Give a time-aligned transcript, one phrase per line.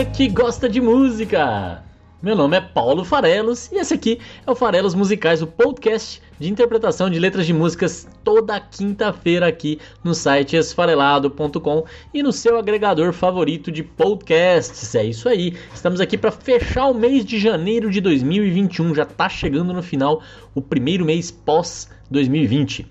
[0.00, 1.84] Você que gosta de música!
[2.22, 6.50] Meu nome é Paulo Farelos e esse aqui é o Farelos Musicais, o podcast de
[6.50, 11.84] interpretação de letras de músicas toda quinta-feira aqui no site esfarelado.com
[12.14, 14.94] e no seu agregador favorito de podcasts.
[14.94, 19.28] É isso aí, estamos aqui para fechar o mês de janeiro de 2021, já tá
[19.28, 20.22] chegando no final,
[20.54, 22.86] o primeiro mês pós 2020.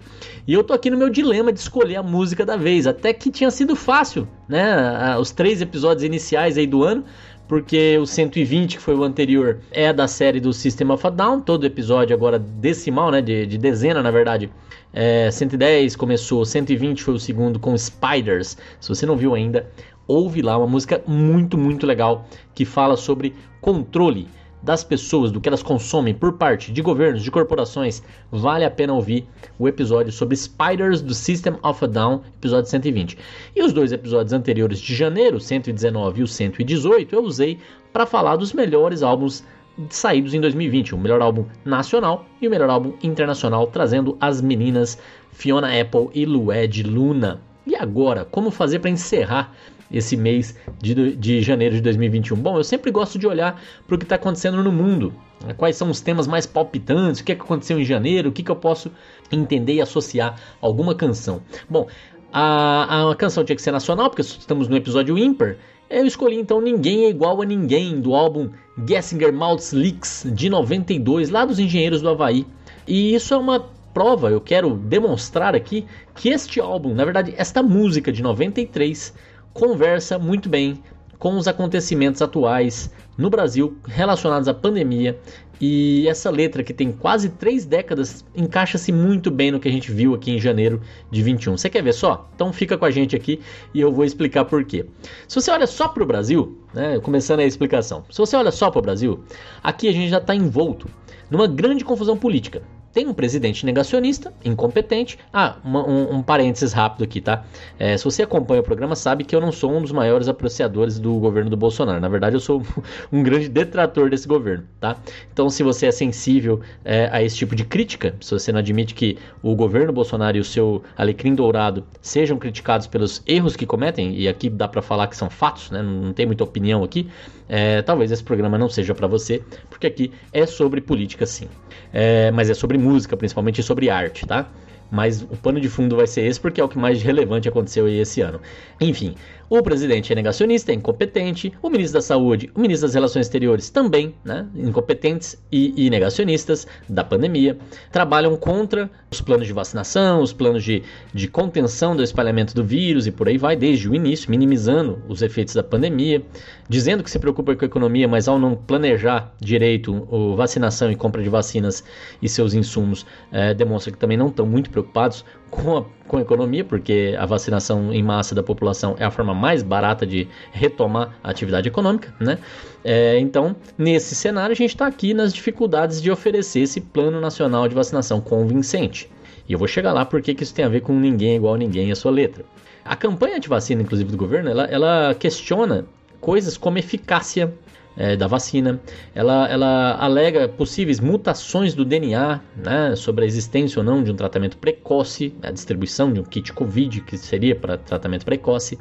[0.47, 3.29] E eu tô aqui no meu dilema de escolher a música da vez, até que
[3.29, 5.17] tinha sido fácil, né?
[5.17, 7.03] Os três episódios iniciais aí do ano,
[7.47, 11.41] porque o 120, que foi o anterior, é da série do System of a Down,
[11.41, 13.21] todo episódio agora decimal, né?
[13.21, 14.49] De, de dezena, na verdade.
[14.94, 18.57] É, 110 começou, 120 foi o segundo com Spiders.
[18.79, 19.69] Se você não viu ainda,
[20.07, 24.27] ouve lá uma música muito, muito legal que fala sobre controle
[24.61, 28.93] das pessoas, do que elas consomem por parte de governos, de corporações, vale a pena
[28.93, 33.17] ouvir o episódio sobre Spiders do System of a Down, episódio 120.
[33.55, 37.57] E os dois episódios anteriores de janeiro, o 119 e o 118, eu usei
[37.93, 39.43] para falar dos melhores álbuns
[39.89, 44.99] saídos em 2020, o melhor álbum nacional e o melhor álbum internacional, trazendo as meninas
[45.31, 47.39] Fiona Apple e Lued Luna.
[47.66, 49.53] E agora, como fazer para encerrar
[49.91, 52.37] esse mês de, de janeiro de 2021?
[52.37, 55.13] Bom, eu sempre gosto de olhar para o que está acontecendo no mundo.
[55.45, 55.53] né?
[55.53, 57.21] Quais são os temas mais palpitantes?
[57.21, 58.29] O que, é que aconteceu em janeiro?
[58.29, 58.91] O que, que eu posso
[59.31, 61.41] entender e associar a alguma canção?
[61.69, 61.87] Bom,
[62.31, 65.55] a, a canção tinha que ser nacional, porque estamos no episódio ímpar.
[65.89, 68.49] Eu escolhi então Ninguém é Igual a Ninguém, do álbum
[68.87, 72.45] Gessinger Maltz Leaks, de 92, lá dos Engenheiros do Havaí.
[72.87, 73.59] E isso é uma
[73.94, 75.85] prova, eu quero demonstrar aqui,
[76.16, 79.13] que este álbum, na verdade, esta música de 93,
[79.53, 80.81] conversa muito bem
[81.17, 85.19] com os acontecimentos atuais no Brasil relacionados à pandemia.
[85.61, 89.91] E essa letra, que tem quase três décadas, encaixa-se muito bem no que a gente
[89.91, 91.57] viu aqui em janeiro de 21.
[91.57, 92.29] Você quer ver só?
[92.33, 93.41] Então fica com a gente aqui
[93.73, 94.85] e eu vou explicar por quê.
[95.27, 98.71] Se você olha só para o Brasil, né, começando a explicação, se você olha só
[98.71, 99.21] para o Brasil,
[99.61, 100.87] aqui a gente já está envolto
[101.29, 102.61] numa grande confusão política.
[102.91, 105.19] Tem um presidente negacionista, incompetente.
[105.31, 107.45] Ah, uma, um, um, parênteses rápido aqui, tá?
[107.77, 110.99] É, se você acompanha o programa, sabe que eu não sou um dos maiores apreciadores
[110.99, 111.99] do governo do Bolsonaro.
[111.99, 112.63] Na verdade, eu sou
[113.11, 114.97] um grande detrator desse governo, tá?
[115.31, 118.95] Então, se você é sensível é, a esse tipo de crítica, se você não admite
[118.95, 124.16] que o governo Bolsonaro e o seu alecrim dourado sejam criticados pelos erros que cometem,
[124.16, 125.81] e aqui dá para falar que são fatos, né?
[125.81, 127.07] Não, não tem muita opinião aqui.
[127.49, 131.49] É, talvez esse programa não seja para você, porque aqui é sobre política, sim.
[131.91, 134.47] É, mas é sobre música, principalmente sobre arte, tá?
[134.91, 137.85] Mas o pano de fundo vai ser esse porque é o que mais relevante aconteceu
[137.85, 138.39] aí esse ano.
[138.79, 139.15] Enfim,
[139.49, 143.69] o presidente é negacionista, é incompetente, o ministro da Saúde, o ministro das Relações Exteriores
[143.69, 147.57] também, né, incompetentes e, e negacionistas da pandemia,
[147.91, 150.83] trabalham contra os planos de vacinação, os planos de,
[151.13, 155.21] de contenção do espalhamento do vírus e por aí vai, desde o início, minimizando os
[155.21, 156.21] efeitos da pandemia,
[156.67, 160.95] dizendo que se preocupa com a economia, mas ao não planejar direito a vacinação e
[160.95, 161.83] compra de vacinas
[162.21, 166.21] e seus insumos, é, demonstra que também não estão muito preocupados com a, com a
[166.21, 171.17] economia, porque a vacinação em massa da população é a forma mais barata de retomar
[171.23, 172.38] a atividade econômica, né?
[172.83, 177.67] É, então, nesse cenário, a gente está aqui nas dificuldades de oferecer esse plano nacional
[177.67, 179.09] de vacinação convincente.
[179.47, 181.57] E eu vou chegar lá porque que isso tem a ver com ninguém igual a
[181.57, 182.45] ninguém a sua letra.
[182.85, 185.85] A campanha anti-vacina, inclusive, do governo, ela, ela questiona
[186.22, 187.53] coisas como eficácia
[187.99, 188.79] é, da vacina.
[189.13, 194.15] Ela, ela alega possíveis mutações do DNA, né, sobre a existência ou não de um
[194.15, 198.79] tratamento precoce, a distribuição de um kit Covid que seria para tratamento precoce.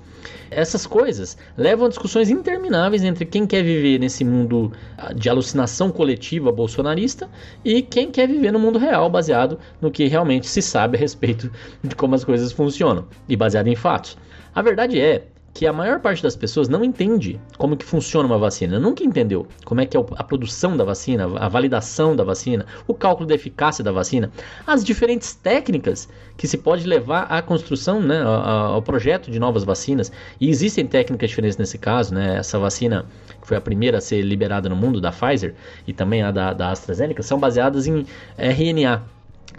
[0.50, 4.72] Essas coisas levam a discussões intermináveis entre quem quer viver nesse mundo
[5.16, 7.28] de alucinação coletiva bolsonarista
[7.64, 11.50] e quem quer viver no mundo real, baseado no que realmente se sabe a respeito
[11.82, 14.16] de como as coisas funcionam e baseado em fatos.
[14.54, 15.24] A verdade é
[15.59, 19.45] que a maior parte das pessoas não entende como que funciona uma vacina, nunca entendeu
[19.65, 23.34] como é que é a produção da vacina, a validação da vacina, o cálculo da
[23.34, 24.31] eficácia da vacina,
[24.65, 30.13] as diferentes técnicas que se pode levar à construção, né, ao projeto de novas vacinas.
[30.41, 32.37] E existem técnicas diferentes nesse caso, né?
[32.37, 33.05] Essa vacina
[33.43, 35.57] que foi a primeira a ser liberada no mundo da Pfizer
[35.89, 38.07] e também a da, da AstraZeneca são baseadas em
[38.39, 39.03] RNA,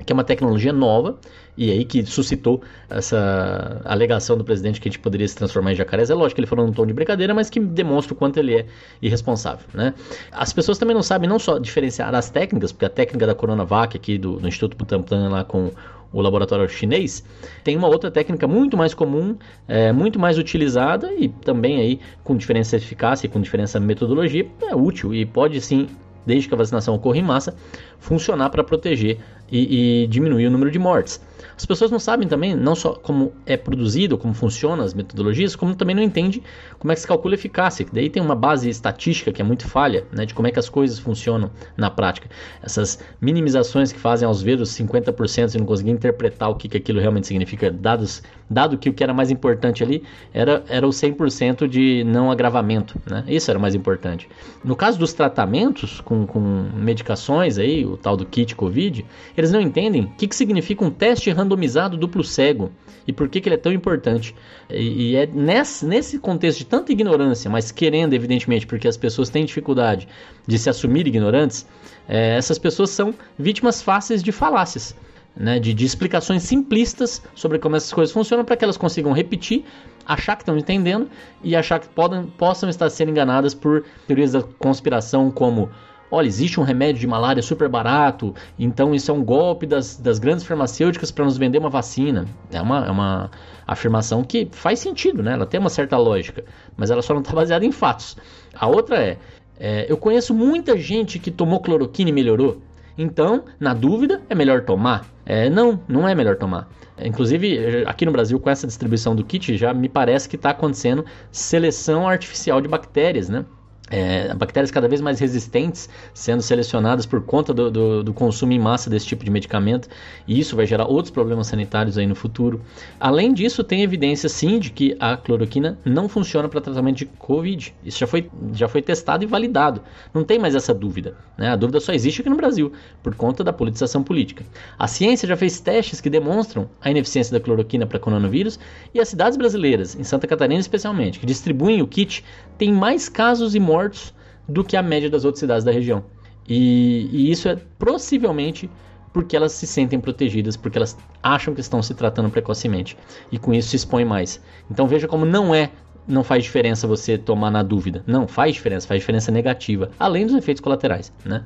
[0.05, 1.19] que é uma tecnologia nova
[1.59, 5.75] e aí que suscitou essa alegação do presidente que a gente poderia se transformar em
[5.75, 6.09] jacarés.
[6.09, 8.55] É lógico que ele falou num tom de brincadeira, mas que demonstra o quanto ele
[8.55, 8.65] é
[9.01, 9.93] irresponsável, né?
[10.31, 13.97] As pessoas também não sabem não só diferenciar as técnicas, porque a técnica da Coronavac
[13.97, 15.69] aqui do, do Instituto Butantan lá com
[16.13, 17.25] o laboratório chinês,
[17.61, 19.35] tem uma outra técnica muito mais comum,
[19.67, 23.85] é, muito mais utilizada e também aí com diferença de eficácia e com diferença de
[23.85, 25.89] metodologia, é útil e pode sim
[26.25, 27.55] desde que a vacinação ocorra em massa,
[27.97, 29.17] funcionar para proteger
[29.51, 31.21] e, e, diminuir o número de mortes.
[31.55, 35.75] As pessoas não sabem também, não só como é produzido, como funcionam as metodologias, como
[35.75, 36.41] também não entendem
[36.77, 37.85] como é que se calcula a eficácia.
[37.91, 40.69] Daí tem uma base estatística que é muito falha, né, de como é que as
[40.69, 42.29] coisas funcionam na prática.
[42.63, 46.77] Essas minimizações que fazem aos ver os 50% e não conseguir interpretar o que, que
[46.77, 50.03] aquilo realmente significa, dados, dado que o que era mais importante ali
[50.33, 52.99] era, era o 100% de não agravamento.
[53.05, 53.25] Né?
[53.27, 54.29] Isso era o mais importante.
[54.63, 56.39] No caso dos tratamentos com, com
[56.73, 59.05] medicações, aí, o tal do kit COVID,
[59.39, 62.71] eles não entendem o que, que significa um teste randomizado duplo cego
[63.07, 64.35] e por que, que ele é tão importante.
[64.69, 69.29] E, e é nesse, nesse contexto de tanta ignorância, mas querendo, evidentemente, porque as pessoas
[69.29, 70.07] têm dificuldade
[70.45, 71.65] de se assumir ignorantes,
[72.07, 74.95] é, essas pessoas são vítimas fáceis de falácias.
[75.37, 79.63] Né, de, de, explicações simplistas sobre como essas coisas funcionam para que elas consigam repetir,
[80.05, 81.07] achar que estão entendendo
[81.41, 85.69] e achar que podem, possam estar sendo enganadas por teorias da conspiração como
[86.11, 90.19] olha, existe um remédio de malária super barato, então isso é um golpe das, das
[90.19, 92.25] grandes farmacêuticas para nos vender uma vacina.
[92.51, 93.31] É uma, é uma
[93.67, 95.33] afirmação que faz sentido, né?
[95.33, 96.43] Ela tem uma certa lógica,
[96.75, 98.17] mas ela só não está baseada em fatos.
[98.53, 99.17] A outra é,
[99.59, 102.61] é, eu conheço muita gente que tomou cloroquina e melhorou.
[102.97, 105.05] Então, na dúvida, é melhor tomar?
[105.25, 106.67] É, não, não é melhor tomar.
[107.01, 111.05] Inclusive, aqui no Brasil, com essa distribuição do kit, já me parece que está acontecendo
[111.31, 113.45] seleção artificial de bactérias, né?
[113.89, 118.59] É, bactérias cada vez mais resistentes sendo selecionadas por conta do, do, do, consumo em
[118.59, 119.89] massa desse tipo de medicamento,
[120.27, 122.61] e isso vai gerar outros problemas sanitários aí no futuro.
[122.99, 127.73] Além disso, tem evidência sim de que a cloroquina não funciona para tratamento de Covid.
[127.83, 129.81] Isso já foi, já foi testado e validado.
[130.13, 131.15] Não tem mais essa dúvida.
[131.37, 131.49] Né?
[131.49, 132.71] A dúvida só existe aqui no Brasil,
[133.01, 134.43] por conta da politização política.
[134.77, 138.59] A ciência já fez testes que demonstram a ineficiência da cloroquina para coronavírus,
[138.93, 142.23] e as cidades brasileiras, em Santa Catarina especialmente, que distribuem o kit,
[142.57, 144.13] têm mais casos e mortes mortos
[144.47, 146.03] do que a média das outras cidades da região.
[146.47, 148.69] E, e, isso é possivelmente
[149.13, 152.97] porque elas se sentem protegidas, porque elas acham que estão se tratando precocemente
[153.31, 154.41] e com isso se expõem mais.
[154.69, 155.71] Então veja como não é,
[156.07, 158.03] não faz diferença você tomar na dúvida.
[158.05, 161.43] Não, faz diferença, faz diferença negativa, além dos efeitos colaterais, né?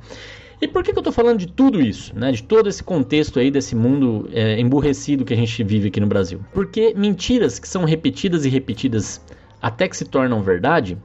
[0.60, 2.32] E por que, que eu estou falando de tudo isso, né?
[2.32, 6.06] de todo esse contexto aí desse mundo é, emburrecido que a gente vive aqui no
[6.06, 6.40] Brasil?
[6.54, 9.20] Porque mentiras que são repetidas e repetidas
[9.60, 10.96] até que se tornam verdade,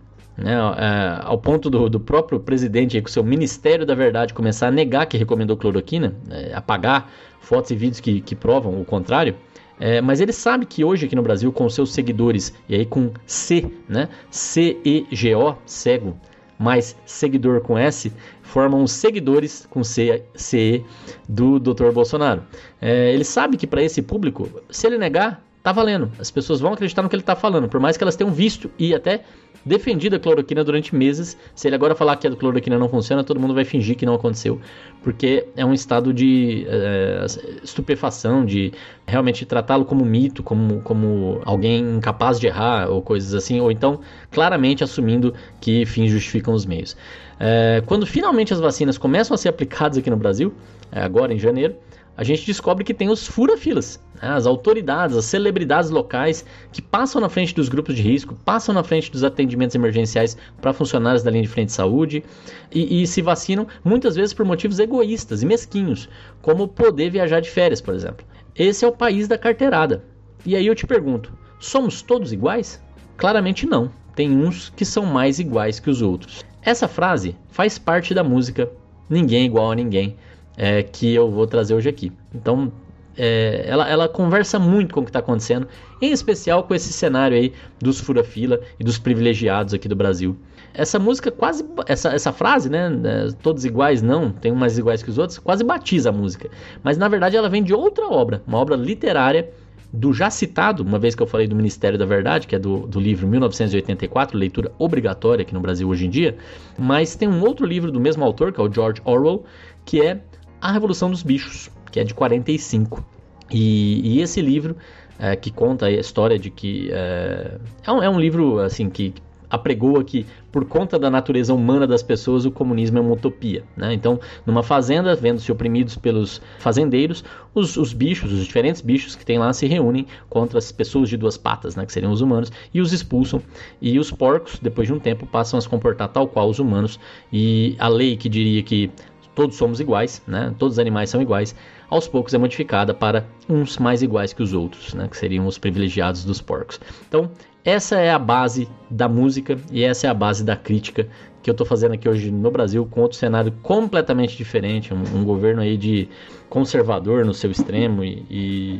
[0.41, 4.67] né, é, ao ponto do, do, próprio presidente, aí, com seu Ministério da Verdade, começar
[4.67, 9.35] a negar que recomendou cloroquina, é, apagar fotos e vídeos que, que provam o contrário.
[9.79, 13.11] É, mas ele sabe que hoje aqui no Brasil, com seus seguidores, e aí com
[13.25, 14.09] C, né?
[14.29, 16.19] C-E-G-O, cego,
[16.57, 20.83] mais seguidor com S, formam os seguidores com C, C
[21.29, 21.91] do Dr.
[21.93, 22.43] Bolsonaro.
[22.81, 26.11] É, ele sabe que para esse público, se ele negar, tá valendo.
[26.19, 28.71] As pessoas vão acreditar no que ele está falando, por mais que elas tenham visto
[28.77, 29.21] e até
[29.65, 31.37] defendido a cloroquina durante meses.
[31.53, 34.15] Se ele agora falar que a cloroquina não funciona, todo mundo vai fingir que não
[34.15, 34.59] aconteceu,
[35.03, 37.25] porque é um estado de é,
[37.63, 38.71] estupefação, de
[39.05, 43.99] realmente tratá-lo como mito, como, como alguém incapaz de errar ou coisas assim, ou então
[44.31, 46.95] claramente assumindo que fins justificam os meios.
[47.39, 50.53] É, quando finalmente as vacinas começam a ser aplicadas aqui no Brasil,
[50.91, 51.75] é, agora em janeiro,
[52.19, 54.27] a gente descobre que tem os fura-filas, né?
[54.27, 58.83] as autoridades, as celebridades locais que passam na frente dos grupos de risco, passam na
[58.83, 62.21] frente dos atendimentos emergenciais para funcionários da linha de frente de saúde
[62.69, 66.09] e, e, se vacinam muitas vezes por motivos egoístas e mesquinhos,
[66.41, 68.27] como poder viajar de férias, por exemplo.
[68.53, 70.03] Esse é o país da carteirada.
[70.45, 72.83] E aí eu te pergunto: somos todos iguais?
[73.15, 73.89] Claramente não.
[74.13, 76.43] Tem uns que são mais iguais que os outros.
[76.61, 78.69] Essa frase faz parte da música
[79.09, 80.15] Ninguém é igual a ninguém
[80.59, 82.11] é, que eu vou trazer hoje aqui.
[82.35, 82.69] Então,
[83.17, 85.67] é, ela, ela conversa muito com o que está acontecendo,
[86.01, 90.35] em especial com esse cenário aí dos fura-fila e dos privilegiados aqui do Brasil.
[90.73, 95.01] Essa música quase, essa, essa frase, né, é, todos iguais não, tem um mais iguais
[95.01, 96.49] que os outros, quase batiza a música.
[96.83, 99.49] Mas na verdade ela vem de outra obra, uma obra literária
[99.91, 102.85] do já citado, uma vez que eu falei do Ministério da Verdade, que é do,
[102.85, 106.37] do livro 1984, leitura obrigatória aqui no Brasil hoje em dia,
[106.77, 109.43] mas tem um outro livro do mesmo autor, que é o George Orwell,
[109.83, 110.21] que é
[110.61, 113.03] a Revolução dos Bichos, que é de 45.
[113.51, 114.75] E, e esse livro,
[115.17, 116.89] é, que conta a história de que.
[116.91, 119.13] É, é, um, é um livro assim que
[119.49, 123.63] apregoa que, por conta da natureza humana das pessoas, o comunismo é uma utopia.
[123.75, 123.93] Né?
[123.93, 127.23] Então, numa fazenda, vendo-se oprimidos pelos fazendeiros,
[127.53, 131.17] os, os, bichos, os diferentes bichos que tem lá, se reúnem contra as pessoas de
[131.17, 133.41] duas patas, né, que seriam os humanos, e os expulsam.
[133.81, 136.99] E os porcos, depois de um tempo, passam a se comportar tal qual os humanos.
[137.33, 138.91] E a lei que diria que
[139.39, 140.53] todos somos iguais, né?
[140.59, 141.55] todos os animais são iguais,
[141.89, 145.07] aos poucos é modificada para uns mais iguais que os outros, né?
[145.09, 146.77] que seriam os privilegiados dos porcos.
[147.07, 147.31] Então,
[147.63, 151.07] essa é a base da música e essa é a base da crítica
[151.41, 155.23] que eu estou fazendo aqui hoje no Brasil com outro cenário completamente diferente, um, um
[155.23, 156.09] governo aí de
[156.49, 158.79] conservador no seu extremo e, e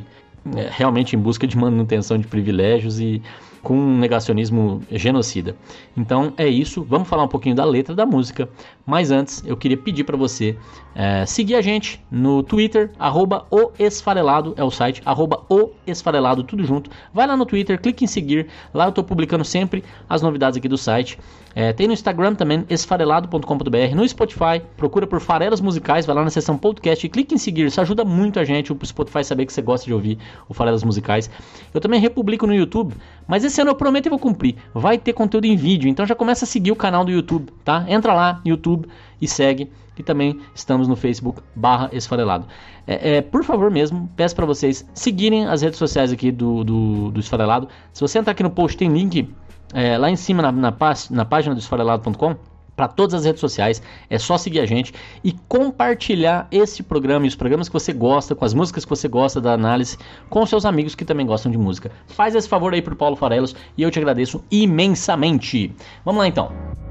[0.58, 3.22] é, realmente em busca de manutenção de privilégios e
[3.62, 5.56] com um negacionismo genocida.
[5.96, 8.50] Então é isso, vamos falar um pouquinho da letra da música,
[8.86, 10.58] mas antes eu queria pedir para você
[10.96, 16.44] é, seguir a gente no Twitter, arroba o esfarelado, é o site, arroba o esfarelado,
[16.44, 16.90] tudo junto.
[17.14, 20.68] Vai lá no Twitter, clique em seguir, lá eu estou publicando sempre as novidades aqui
[20.68, 21.18] do site.
[21.56, 26.30] É, tem no Instagram também, esfarelado.com.br, no Spotify, procura por Farelas Musicais, vai lá na
[26.30, 29.54] seção podcast e clique em seguir, isso ajuda muito a gente, o Spotify saber que
[29.54, 31.30] você gosta de ouvir o Farelas Musicais.
[31.74, 32.94] Eu também republico no YouTube,
[33.28, 34.56] mas esse ano eu prometo e vou cumprir.
[34.74, 37.86] Vai ter conteúdo em vídeo, então já começa a seguir o canal do YouTube, tá?
[37.88, 38.88] Entra lá, YouTube,
[39.22, 39.70] e segue.
[39.98, 42.48] E também estamos no Facebook barra Esfarelado.
[42.88, 47.12] É, é, por favor mesmo, peço para vocês seguirem as redes sociais aqui do, do,
[47.12, 47.68] do Esfarelado.
[47.92, 49.28] Se você entrar aqui no post, tem link
[49.74, 50.74] é, lá em cima na, na,
[51.12, 52.36] na página do esfarelado.com
[52.80, 53.82] para todas as redes sociais.
[54.10, 58.34] É só seguir a gente e compartilhar esse programa e os programas que você gosta,
[58.34, 59.98] com as músicas que você gosta da análise,
[60.30, 61.92] com seus amigos que também gostam de música.
[62.08, 65.76] Faz esse favor aí pro Paulo Farelos e eu te agradeço imensamente.
[66.06, 66.89] Vamos lá então.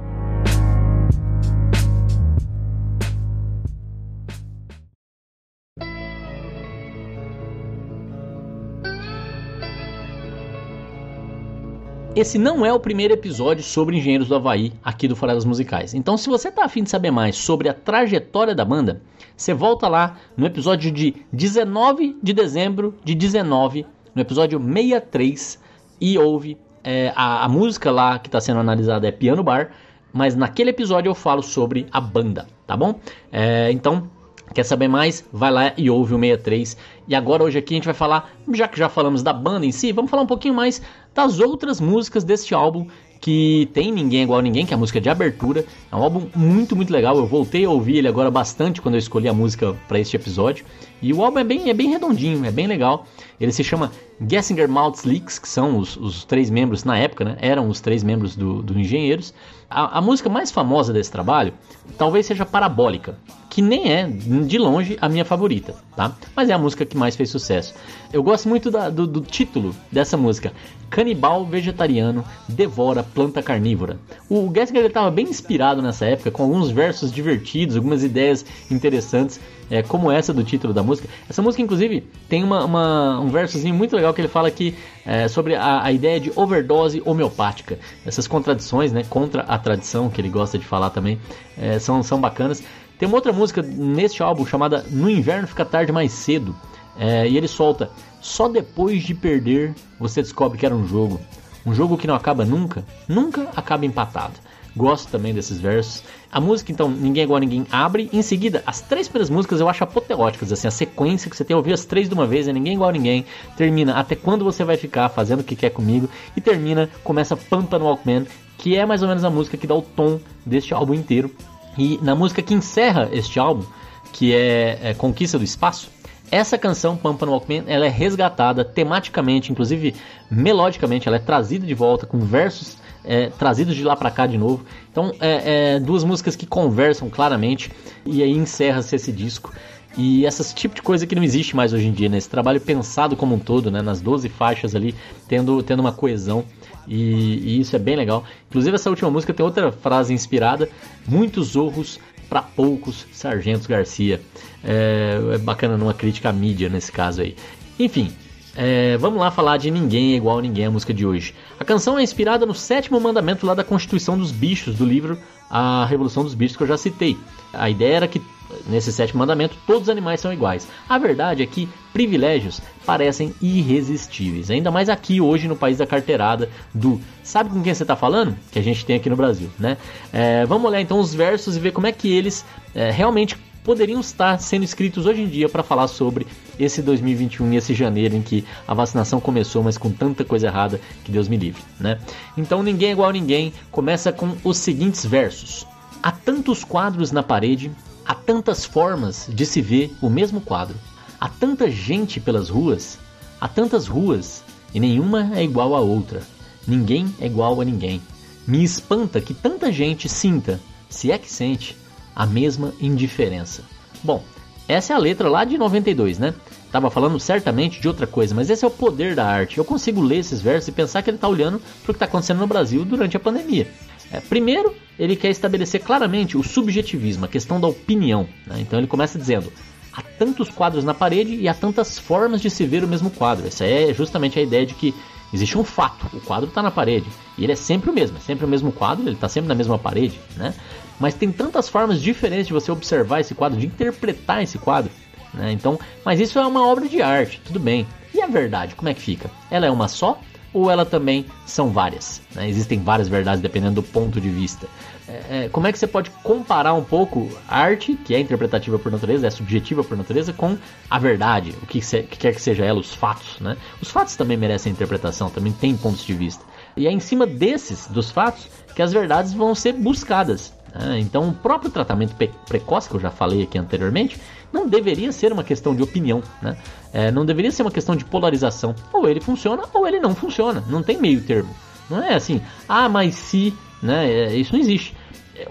[12.18, 15.94] Esse não é o primeiro episódio sobre Engenheiros do Havaí aqui do Fora das Musicais.
[15.94, 19.00] Então, se você está afim de saber mais sobre a trajetória da banda,
[19.37, 25.60] você volta lá no episódio de 19 de dezembro de 19, no episódio 63,
[26.00, 29.70] e ouve é, a, a música lá que está sendo analisada é Piano Bar,
[30.12, 32.98] mas naquele episódio eu falo sobre a banda, tá bom?
[33.30, 34.10] É, então,
[34.54, 35.25] Quer saber mais?
[35.32, 36.76] Vai lá e ouve o 63.
[37.06, 39.72] E agora hoje aqui a gente vai falar, já que já falamos da banda em
[39.72, 40.80] si, vamos falar um pouquinho mais
[41.18, 42.87] das outras músicas deste álbum
[43.20, 45.64] que tem Ninguém Igual a Ninguém, que é a música de abertura.
[45.90, 47.16] É um álbum muito, muito legal.
[47.16, 50.64] Eu voltei a ouvir ele agora bastante quando eu escolhi a música para este episódio.
[51.02, 53.04] E o álbum é bem, é bem redondinho, é bem legal.
[53.40, 53.92] Ele se chama
[54.28, 57.37] Gessinger Maltz Leaks, que são os, os, três membros, na época, né?
[57.40, 59.33] Eram os três membros do, do Engenheiros.
[59.71, 61.52] A, a música mais famosa desse trabalho
[61.97, 63.18] talvez seja Parabólica,
[63.50, 66.16] que nem é, de longe, a minha favorita, tá?
[66.35, 67.75] Mas é a música que mais fez sucesso.
[68.12, 70.52] Eu gosto muito da, do, do, título dessa música.
[70.90, 73.99] Canibal vegetariano devora planta carnívora.
[74.28, 79.38] O Gessinger estava bem inspirado nessa época, com alguns versos divertidos, algumas ideias interessantes
[79.70, 81.08] é, como essa do título da música.
[81.28, 85.28] Essa música, inclusive, tem uma, uma um versozinho muito legal que ele fala aqui é,
[85.28, 87.78] sobre a, a, ideia de overdose homeopática.
[88.04, 91.18] Essas contradições, né, contra a tradição, que ele gosta de falar também,
[91.56, 92.62] é, são, são bacanas.
[92.98, 96.54] Tem uma outra música neste álbum chamada No Inverno Fica Tarde Mais Cedo.
[96.98, 101.20] É, e ele solta: Só depois de perder você descobre que era um jogo.
[101.64, 104.34] Um jogo que não acaba nunca, nunca acaba empatado.
[104.78, 106.04] Gosto também desses versos.
[106.30, 108.08] A música, então, Ninguém é Igual a Ninguém abre.
[108.12, 110.52] Em seguida, as três primeiras músicas eu acho apoteóticas.
[110.52, 112.75] Assim, a sequência que você tem ouvir as três de uma vez é Ninguém é
[112.76, 113.26] Igual a Ninguém.
[113.56, 116.08] Termina Até Quando Você Vai Ficar Fazendo o Que Quer Comigo.
[116.37, 118.25] E termina, começa Pampa no Walkman,
[118.56, 121.28] que é mais ou menos a música que dá o tom deste álbum inteiro.
[121.76, 123.64] E na música que encerra este álbum,
[124.12, 125.90] que é, é Conquista do Espaço,
[126.30, 129.94] essa canção, Pampa no Walkman, ela é resgatada tematicamente, inclusive
[130.30, 132.76] melodicamente, ela é trazida de volta com versos
[133.08, 134.64] é, trazidos de lá para cá de novo.
[134.92, 137.72] Então, é, é, duas músicas que conversam claramente
[138.04, 139.50] e aí encerra-se esse disco.
[139.96, 142.18] E esse tipo de coisa que não existe mais hoje em dia, né?
[142.18, 143.80] Esse trabalho pensado como um todo, né?
[143.80, 144.94] Nas 12 faixas ali,
[145.26, 146.44] tendo, tendo uma coesão.
[146.86, 148.22] E, e isso é bem legal.
[148.48, 150.68] Inclusive, essa última música tem outra frase inspirada:
[151.06, 151.98] Muitos zorros
[152.28, 154.20] para poucos Sargentos Garcia.
[154.62, 157.34] É, é bacana numa crítica à mídia nesse caso aí.
[157.78, 158.12] Enfim,
[158.60, 161.32] é, vamos lá falar de Ninguém é Igual a Ninguém, a música de hoje.
[161.60, 165.16] A canção é inspirada no sétimo mandamento lá da Constituição dos Bichos, do livro
[165.48, 167.16] A Revolução dos Bichos, que eu já citei.
[167.52, 168.20] A ideia era que,
[168.66, 170.66] nesse sétimo mandamento, todos os animais são iguais.
[170.88, 176.50] A verdade é que privilégios parecem irresistíveis, ainda mais aqui hoje no país da carteirada
[176.74, 178.36] do sabe com quem você está falando?
[178.50, 179.76] Que a gente tem aqui no Brasil, né?
[180.12, 184.00] É, vamos olhar então os versos e ver como é que eles é, realmente poderiam
[184.00, 186.26] estar sendo escritos hoje em dia para falar sobre
[186.58, 190.80] esse 2021 e esse janeiro em que a vacinação começou, mas com tanta coisa errada
[191.04, 191.98] que Deus me livre, né?
[192.36, 193.52] Então ninguém é igual a ninguém.
[193.70, 195.66] Começa com os seguintes versos:
[196.02, 197.70] Há tantos quadros na parede,
[198.04, 200.76] há tantas formas de se ver o mesmo quadro.
[201.20, 202.98] Há tanta gente pelas ruas,
[203.40, 206.22] há tantas ruas e nenhuma é igual a outra.
[206.66, 208.00] Ninguém é igual a ninguém.
[208.46, 211.76] Me espanta que tanta gente sinta, se é que sente,
[212.14, 213.62] a mesma indiferença.
[214.02, 214.22] Bom,
[214.68, 216.34] essa é a letra lá de 92, né?
[216.70, 219.56] Tava falando certamente de outra coisa, mas esse é o poder da arte.
[219.56, 222.04] Eu consigo ler esses versos e pensar que ele está olhando para o que está
[222.04, 223.66] acontecendo no Brasil durante a pandemia.
[224.12, 228.28] É, primeiro, ele quer estabelecer claramente o subjetivismo, a questão da opinião.
[228.46, 228.56] Né?
[228.60, 229.50] Então ele começa dizendo:
[229.92, 233.46] há tantos quadros na parede e há tantas formas de se ver o mesmo quadro.
[233.46, 234.94] Essa é justamente a ideia de que
[235.32, 237.06] existe um fato, o quadro está na parede
[237.37, 239.54] e ele é sempre o mesmo, é sempre o mesmo quadro, ele está sempre na
[239.54, 240.54] mesma parede, né?
[240.98, 244.90] Mas tem tantas formas diferentes de você observar esse quadro, de interpretar esse quadro,
[245.32, 245.52] né?
[245.52, 247.86] Então, mas isso é uma obra de arte, tudo bem.
[248.14, 249.30] E a verdade, como é que fica?
[249.50, 250.20] Ela é uma só
[250.52, 252.22] ou ela também são várias?
[252.34, 252.48] Né?
[252.48, 254.66] Existem várias verdades dependendo do ponto de vista.
[255.06, 258.78] É, é, como é que você pode comparar um pouco a arte, que é interpretativa
[258.78, 260.56] por natureza, é subjetiva por natureza, com
[260.90, 263.56] a verdade, o que, se, que quer que seja ela, os fatos, né?
[263.80, 266.44] Os fatos também merecem interpretação, também têm pontos de vista.
[266.76, 270.52] E é em cima desses, dos fatos, que as verdades vão ser buscadas.
[270.75, 271.00] Né?
[271.00, 272.14] Então, o próprio tratamento
[272.46, 274.18] precoce, que eu já falei aqui anteriormente,
[274.52, 276.56] não deveria ser uma questão de opinião, né?
[276.92, 278.75] É, não deveria ser uma questão de polarização.
[278.92, 280.64] Ou ele funciona ou ele não funciona.
[280.68, 281.54] Não tem meio termo.
[281.90, 284.10] Não é assim, ah, mas se, né?
[284.10, 284.94] É, isso não existe.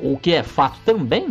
[0.01, 1.29] O que é fato também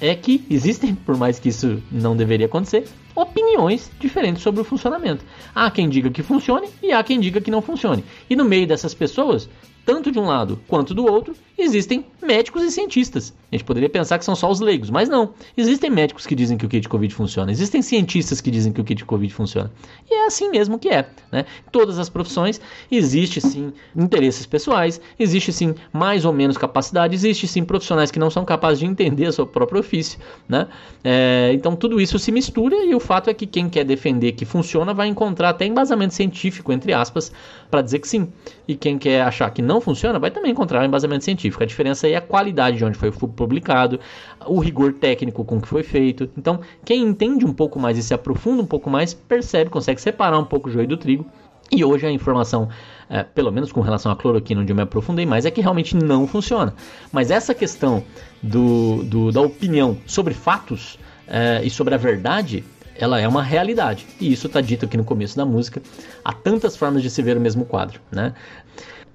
[0.00, 5.24] é que existem, por mais que isso não deveria acontecer, opiniões diferentes sobre o funcionamento.
[5.54, 8.04] Há quem diga que funcione e há quem diga que não funcione.
[8.28, 9.48] E no meio dessas pessoas,
[9.86, 13.32] tanto de um lado quanto do outro, existem médicos e cientistas.
[13.50, 15.32] A gente poderia pensar que são só os leigos, mas não.
[15.56, 18.84] Existem médicos que dizem que o kit Covid funciona, existem cientistas que dizem que o
[18.84, 19.70] kit Covid funciona.
[20.10, 21.08] E é assim mesmo que é.
[21.30, 21.46] Né?
[21.70, 22.60] Todas as profissões
[22.90, 28.30] existe sim interesses pessoais, existe sim mais ou menos capacidade, existe sim profissionais que não
[28.30, 30.18] são capazes de entender o seu próprio ofício.
[30.48, 30.66] Né?
[31.04, 34.44] É, então tudo isso se mistura e o fato é que quem quer defender que
[34.44, 37.32] funciona vai encontrar até embasamento científico, entre aspas,
[37.70, 38.28] para dizer que sim.
[38.66, 41.45] E quem quer achar que não funciona vai também encontrar embasamento científico.
[41.58, 44.00] A diferença aí é a qualidade de onde foi publicado,
[44.46, 46.30] o rigor técnico com que foi feito.
[46.36, 50.38] Então, quem entende um pouco mais e se aprofunda um pouco mais, percebe, consegue separar
[50.38, 51.26] um pouco o joio do trigo.
[51.70, 52.68] E hoje a informação,
[53.10, 55.96] é, pelo menos com relação à cloroquina, onde eu me aprofundei mais, é que realmente
[55.96, 56.72] não funciona.
[57.10, 58.04] Mas essa questão
[58.42, 62.64] do, do da opinião sobre fatos é, e sobre a verdade
[62.98, 64.06] ela é uma realidade.
[64.20, 65.82] E isso está dito aqui no começo da música.
[66.24, 68.34] Há tantas formas de se ver o mesmo quadro, né?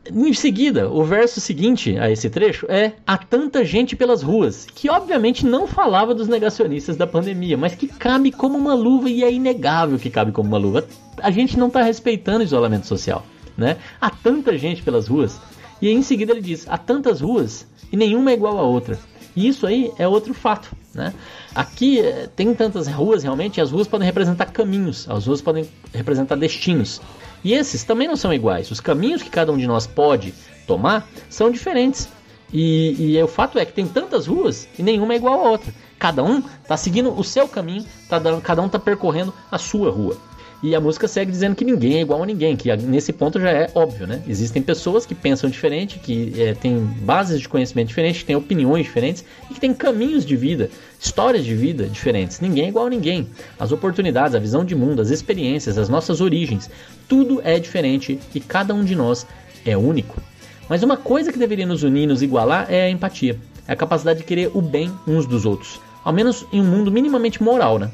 [0.10, 4.90] Em seguida, o verso seguinte a esse trecho é Há tanta gente pelas ruas, que
[4.90, 9.32] obviamente não falava dos negacionistas da pandemia, mas que cabe como uma luva e é
[9.32, 10.88] inegável que cabe como uma luva.
[11.22, 13.24] A gente não está respeitando o isolamento social,
[13.56, 13.78] né?
[14.00, 15.40] Há tanta gente pelas ruas.
[15.80, 18.98] E aí, em seguida ele diz: há tantas ruas e nenhuma é igual a outra.
[19.36, 21.14] E isso aí é outro fato, né?
[21.54, 25.70] Aqui eh, tem tantas ruas realmente, e as ruas podem representar caminhos, as ruas podem
[25.94, 27.00] representar destinos.
[27.44, 28.70] E esses também não são iguais.
[28.72, 30.34] Os caminhos que cada um de nós pode
[30.68, 32.08] tomar são diferentes.
[32.54, 35.74] E, e o fato é que tem tantas ruas e nenhuma é igual a outra.
[35.98, 40.18] Cada um está seguindo o seu caminho, tá cada um está percorrendo a sua rua.
[40.64, 43.50] E a música segue dizendo que ninguém é igual a ninguém, que nesse ponto já
[43.50, 44.22] é óbvio, né?
[44.28, 48.86] Existem pessoas que pensam diferente, que é, têm bases de conhecimento diferentes, que têm opiniões
[48.86, 50.70] diferentes e que têm caminhos de vida,
[51.00, 52.40] histórias de vida diferentes.
[52.40, 53.28] Ninguém é igual a ninguém.
[53.60, 56.70] As oportunidades, a visão de mundo, as experiências, as nossas origens,
[57.08, 59.26] tudo é diferente e cada um de nós
[59.66, 60.22] é único.
[60.70, 63.36] Mas uma coisa que deveria nos unir nos igualar é a empatia,
[63.68, 66.92] é a capacidade de querer o bem uns dos outros, ao menos em um mundo
[66.92, 67.90] minimamente moral, né?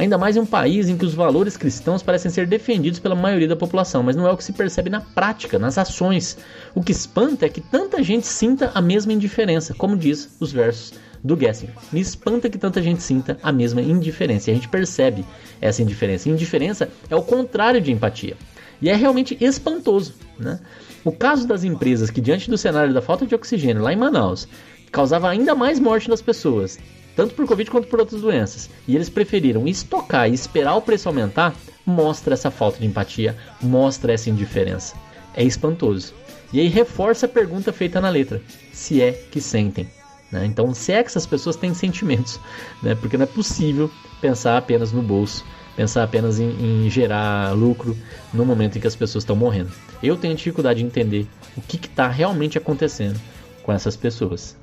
[0.00, 3.46] Ainda mais em um país em que os valores cristãos parecem ser defendidos pela maioria
[3.46, 6.38] da população, mas não é o que se percebe na prática, nas ações.
[6.74, 10.94] O que espanta é que tanta gente sinta a mesma indiferença, como diz os versos
[11.22, 11.74] do Gessinger.
[11.92, 14.48] Me espanta que tanta gente sinta a mesma indiferença.
[14.48, 15.22] E a gente percebe
[15.60, 16.30] essa indiferença.
[16.30, 18.38] indiferença é o contrário de empatia.
[18.80, 20.14] E é realmente espantoso.
[20.38, 20.58] Né?
[21.04, 24.48] O caso das empresas que, diante do cenário da falta de oxigênio lá em Manaus,
[24.90, 26.78] causava ainda mais morte nas pessoas,
[27.20, 31.06] tanto por Covid quanto por outras doenças, e eles preferiram estocar e esperar o preço
[31.06, 31.54] aumentar,
[31.84, 34.94] mostra essa falta de empatia, mostra essa indiferença.
[35.34, 36.14] É espantoso.
[36.50, 38.40] E aí reforça a pergunta feita na letra:
[38.72, 39.86] se é que sentem.
[40.32, 40.46] Né?
[40.46, 42.40] Então, se é que essas pessoas têm sentimentos,
[42.82, 42.94] né?
[42.94, 45.44] porque não é possível pensar apenas no bolso,
[45.76, 47.94] pensar apenas em, em gerar lucro
[48.32, 49.70] no momento em que as pessoas estão morrendo.
[50.02, 53.20] Eu tenho dificuldade de entender o que está realmente acontecendo
[53.62, 54.56] com essas pessoas.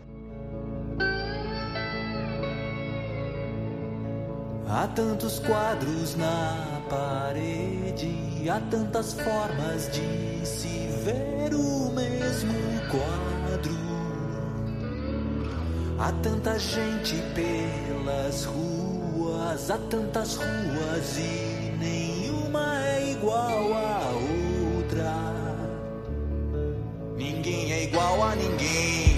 [4.77, 12.53] Há tantos quadros na parede, há tantas formas de se ver o mesmo
[12.91, 13.75] quadro.
[15.97, 24.11] Há tanta gente pelas ruas, há tantas ruas e nenhuma é igual a
[24.75, 25.11] outra.
[27.17, 29.16] Ninguém é igual a ninguém.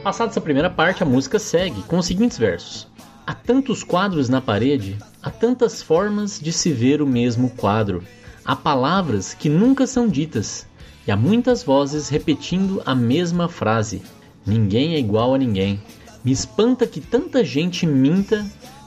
[0.00, 2.88] Passada essa primeira parte, a música segue com os seguintes versos:
[3.26, 8.02] Há tantos quadros na parede, há tantas formas de se ver o mesmo quadro.
[8.44, 10.66] Há palavras que nunca são ditas,
[11.06, 14.02] e há muitas vozes repetindo a mesma frase.
[14.44, 15.80] Ninguém é igual a ninguém.
[16.24, 18.44] Me espanta que tanta gente minta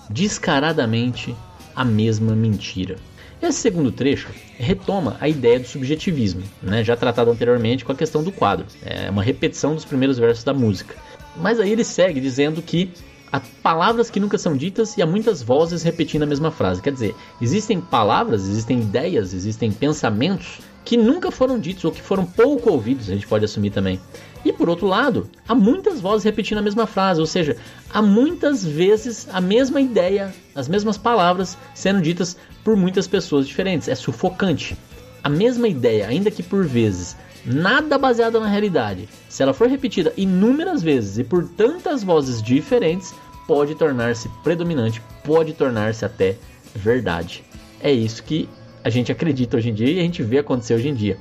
[0.10, 1.36] descaradamente
[1.76, 2.98] a mesma mentira.
[3.42, 8.24] Esse segundo trecho retoma a ideia do subjetivismo, né, já tratado anteriormente com a questão
[8.24, 8.66] do quadro.
[8.82, 10.96] É uma repetição dos primeiros versos da música.
[11.36, 12.92] Mas aí ele segue dizendo que
[13.32, 16.82] há palavras que nunca são ditas e há muitas vozes repetindo a mesma frase.
[16.82, 22.26] Quer dizer, existem palavras, existem ideias, existem pensamentos que nunca foram ditos ou que foram
[22.26, 24.00] pouco ouvidos, a gente pode assumir também.
[24.46, 27.56] E por outro lado, há muitas vozes repetindo a mesma frase, ou seja,
[27.93, 33.88] há muitas vezes a mesma ideia, as mesmas palavras sendo ditas por muitas pessoas diferentes.
[33.88, 34.76] É sufocante.
[35.24, 37.15] A mesma ideia, ainda que por vezes
[37.46, 43.13] nada baseada na realidade, se ela for repetida inúmeras vezes e por tantas vozes diferentes,
[43.48, 46.38] pode tornar-se predominante, pode tornar-se até
[46.76, 47.43] verdade.
[47.80, 48.50] É isso que
[48.84, 51.17] a gente acredita hoje em dia e a gente vê acontecer hoje em dia.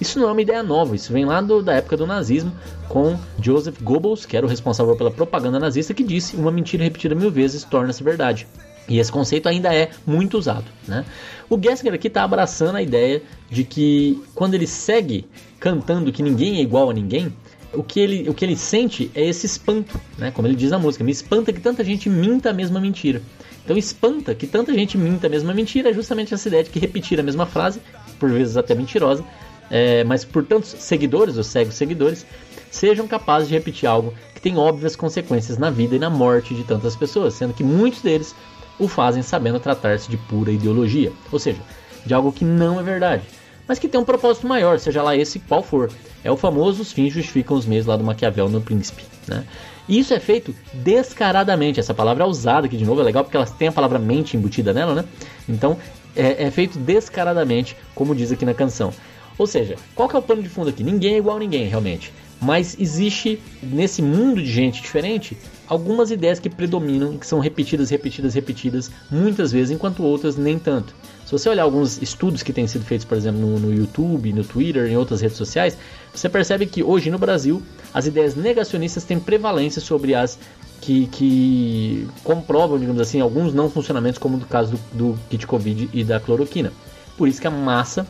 [0.00, 2.52] Isso não é uma ideia nova, isso vem lá do, da época do nazismo,
[2.88, 7.14] com Joseph Goebbels, que era o responsável pela propaganda nazista, que disse: uma mentira repetida
[7.14, 8.46] mil vezes torna-se verdade.
[8.88, 10.64] E esse conceito ainda é muito usado.
[10.86, 11.04] Né?
[11.50, 15.26] O Gessinger aqui está abraçando a ideia de que quando ele segue
[15.60, 17.32] cantando que ninguém é igual a ninguém,
[17.72, 20.30] o que ele, o que ele sente é esse espanto, né?
[20.30, 23.22] como ele diz na música: me espanta que tanta gente minta a mesma mentira.
[23.64, 26.78] Então espanta que tanta gente minta a mesma mentira é justamente essa ideia de que
[26.78, 27.80] repetir a mesma frase,
[28.18, 29.22] por vezes até mentirosa,
[29.70, 32.24] é, mas por tantos seguidores, ou cegos seguidores,
[32.70, 36.64] sejam capazes de repetir algo que tem óbvias consequências na vida e na morte de
[36.64, 38.34] tantas pessoas, sendo que muitos deles
[38.78, 41.60] o fazem sabendo tratar-se de pura ideologia, ou seja,
[42.06, 43.24] de algo que não é verdade,
[43.68, 45.92] mas que tem um propósito maior, seja lá esse qual for.
[46.24, 49.44] É o famoso os fins justificam os meios lá do Maquiavel no Príncipe, né?
[49.86, 51.80] E isso é feito descaradamente.
[51.80, 54.36] Essa palavra é usada aqui de novo, é legal porque ela tem a palavra mente
[54.36, 55.04] embutida nela, né?
[55.48, 55.78] Então
[56.16, 58.92] é, é feito descaradamente, como diz aqui na canção.
[59.38, 60.82] Ou seja, qual que é o pano de fundo aqui?
[60.82, 62.12] Ninguém é igual a ninguém, realmente.
[62.40, 67.90] Mas existe nesse mundo de gente diferente algumas ideias que predominam e que são repetidas,
[67.90, 70.94] repetidas, repetidas muitas vezes, enquanto outras nem tanto.
[71.28, 74.42] Se você olhar alguns estudos que têm sido feitos, por exemplo, no, no YouTube, no
[74.42, 75.76] Twitter, em outras redes sociais,
[76.10, 77.62] você percebe que hoje no Brasil
[77.92, 80.38] as ideias negacionistas têm prevalência sobre as
[80.80, 85.90] que, que comprovam, digamos assim, alguns não funcionamentos, como no caso do, do kit Covid
[85.92, 86.72] e da cloroquina.
[87.14, 88.06] Por isso que a massa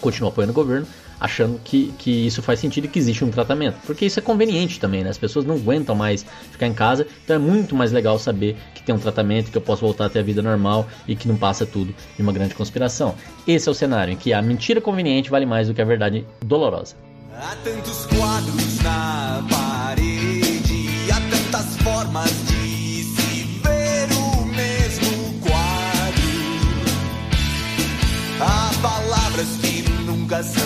[0.00, 0.88] continua apoiando o governo,
[1.20, 3.76] achando que, que isso faz sentido e que existe um tratamento.
[3.86, 5.10] Porque isso é conveniente também, né?
[5.10, 8.82] As pessoas não aguentam mais ficar em casa, então é muito mais legal saber que
[8.82, 11.66] tem um tratamento, que eu posso voltar até a vida normal e que não passa
[11.66, 13.14] tudo de uma grande conspiração.
[13.46, 16.24] Esse é o cenário em que a mentira conveniente vale mais do que a verdade
[16.44, 16.96] dolorosa.
[17.38, 24.08] Há tantos quadros na parede, há tantas formas de se ver
[24.54, 26.30] mesmo quadro.
[28.40, 30.65] Há palavras que nunca são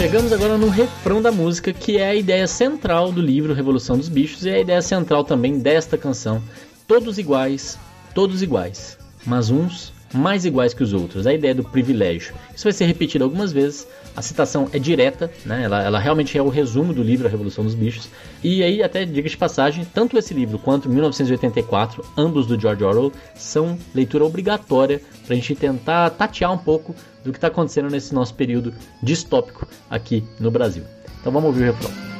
[0.00, 4.08] chegamos agora no refrão da música, que é a ideia central do livro Revolução dos
[4.08, 6.42] Bichos e é a ideia central também desta canção.
[6.88, 7.78] Todos iguais,
[8.14, 11.26] todos iguais, mas uns mais iguais que os outros.
[11.26, 12.34] A ideia do privilégio.
[12.54, 13.86] Isso vai ser repetido algumas vezes.
[14.16, 15.62] A citação é direta, né?
[15.64, 18.08] ela, ela realmente é o resumo do livro A Revolução dos Bichos.
[18.42, 23.12] E aí, até diga de passagem, tanto esse livro quanto 1984, ambos do George Orwell,
[23.34, 26.94] são leitura obrigatória para a gente tentar tatear um pouco
[27.24, 30.82] do que está acontecendo nesse nosso período distópico aqui no Brasil.
[31.20, 32.19] Então vamos ouvir o refrão.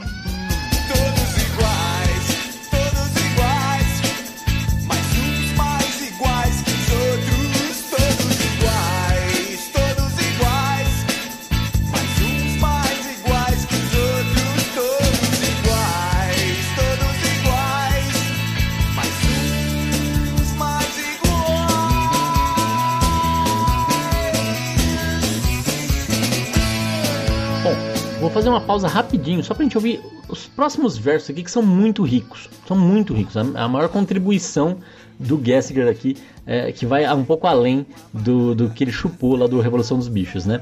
[28.61, 32.49] Uma pausa rapidinho, só pra gente ouvir os próximos versos aqui que são muito ricos.
[32.68, 33.37] São muito ricos.
[33.37, 34.79] A, a maior contribuição
[35.18, 39.46] do Gessinger aqui, é, que vai um pouco além do, do que ele chupou lá
[39.46, 40.61] do Revolução dos Bichos, né?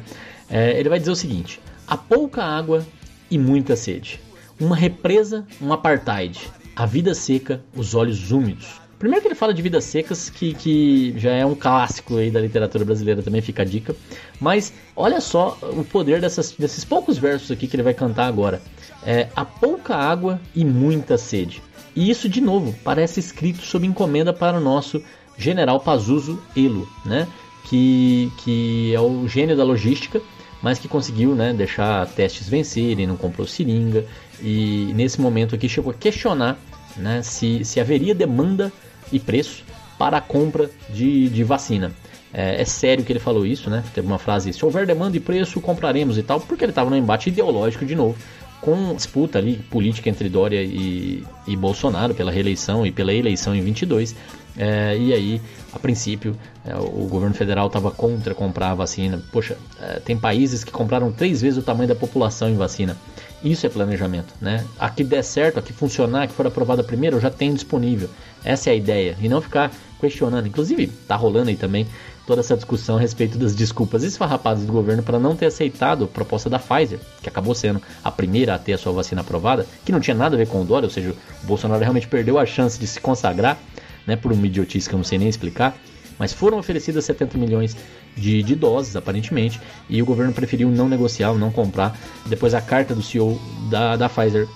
[0.49, 2.87] É, ele vai dizer o seguinte: há pouca água
[3.31, 4.21] e muita sede.
[4.61, 6.49] Uma represa, um apartheid.
[6.75, 8.81] A vida seca, os olhos úmidos.
[8.99, 12.41] Primeiro que ele fala de vidas secas, que, que já é um clássico aí da
[12.41, 13.95] literatura brasileira, também fica a dica.
[14.41, 18.61] Mas olha só o poder dessas, desses poucos versos aqui que ele vai cantar agora.
[19.07, 21.63] É, há pouca água e muita sede.
[21.95, 25.03] E isso, de novo, parece escrito sob encomenda para o nosso
[25.37, 27.29] general Pazuzu Elo, né?
[27.65, 30.21] Que, que é o gênio da logística,
[30.61, 34.05] mas que conseguiu né, deixar testes vencerem, não comprou seringa.
[34.43, 36.59] E nesse momento aqui chegou a questionar
[36.97, 38.73] né, se, se haveria demanda
[39.12, 39.64] e preço
[39.99, 41.92] para a compra de, de vacina.
[42.33, 43.83] É, é, sério que ele falou isso, né?
[43.94, 46.97] Teve uma frase: se houver demanda e preço, compraremos e tal, porque ele estava no
[46.97, 48.16] embate ideológico de novo,
[48.61, 53.62] com disputa ali política entre Dória e, e Bolsonaro pela reeleição e pela eleição em
[53.62, 54.14] 22.
[54.57, 55.40] É, e aí,
[55.73, 59.23] a princípio, é, o governo federal estava contra comprar a vacina.
[59.33, 62.97] Poxa, é, tem países que compraram três vezes o tamanho da população em vacina.
[63.42, 64.64] Isso é planejamento, né?
[64.79, 67.55] A que der certo, a que funcionar, a que for aprovada primeiro, eu já tenho
[67.55, 68.09] disponível.
[68.44, 69.16] Essa é a ideia.
[69.20, 69.70] E não ficar
[70.01, 70.46] questionando.
[70.46, 71.87] Inclusive, tá rolando aí também
[72.27, 76.07] toda essa discussão a respeito das desculpas esfarrapadas do governo para não ter aceitado a
[76.07, 79.90] proposta da Pfizer, que acabou sendo a primeira a ter a sua vacina aprovada, que
[79.90, 82.44] não tinha nada a ver com o Dória, ou seja, o Bolsonaro realmente perdeu a
[82.44, 83.59] chance de se consagrar,
[84.07, 85.74] né, por uma idiotice que eu não sei nem explicar.
[86.19, 87.77] Mas foram oferecidas 70 milhões
[88.17, 91.97] de, de doses, aparentemente, e o governo preferiu não negociar, não comprar.
[92.27, 94.49] Depois a carta do CEO da, da Pfizer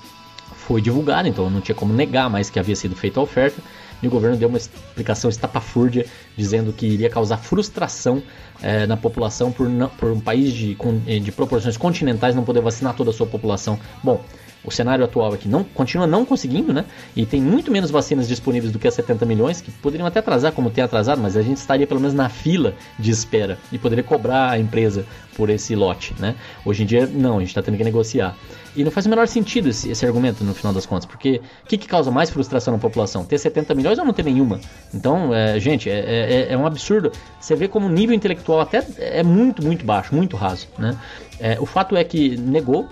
[0.57, 3.61] foi divulgada, então não tinha como negar mais que havia sido feita a oferta.
[4.03, 8.20] E o governo deu uma explicação estapafúrdia, dizendo que iria causar frustração
[8.61, 10.77] é, na população por, não, por um país de,
[11.20, 13.79] de proporções continentais não poder vacinar toda a sua população.
[14.03, 14.25] Bom,
[14.64, 16.85] o cenário atual é que não, continua não conseguindo, né?
[17.16, 20.53] E tem muito menos vacinas disponíveis do que as 70 milhões, que poderiam até atrasar,
[20.53, 24.05] como tem atrasado, mas a gente estaria pelo menos na fila de espera e poderia
[24.05, 25.05] cobrar a empresa
[25.37, 26.35] por esse lote, né?
[26.64, 28.37] Hoje em dia, não, a gente está tendo que negociar.
[28.75, 31.66] E não faz o menor sentido esse, esse argumento no final das contas, porque o
[31.66, 33.25] que, que, causa mais frustração na população?
[33.25, 34.61] Ter 70 milhões ou não ter nenhuma?
[34.94, 37.12] Então, é, gente, é, é, é, um absurdo.
[37.38, 40.96] Você vê como o nível intelectual até é muito, muito baixo, muito raso, né?
[41.38, 42.88] É, o fato é que negou